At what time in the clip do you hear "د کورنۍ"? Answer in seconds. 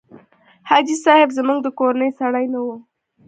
1.63-2.09